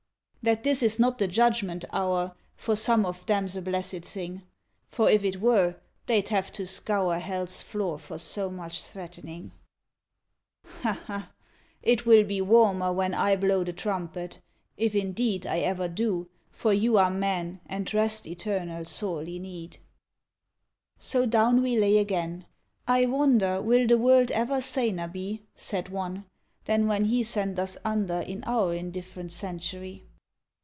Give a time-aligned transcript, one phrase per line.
[0.43, 4.41] "That this is not the judgment hour For some of them's a blessed thing,
[4.87, 5.75] For if it were
[6.07, 9.51] they'd have to scour Hell's floor for so much threatening...
[10.79, 11.31] "Ha, ha.
[11.83, 14.39] It will be warmer when I blow the trumpet
[14.77, 19.77] (if indeed I ever do; for you are men, And rest eternal sorely need)."
[20.97, 22.47] So down we lay again.
[22.87, 26.25] "I wonder, Will the world ever saner be," Said one,
[26.65, 30.05] "than when He sent us under In our indifferent century!"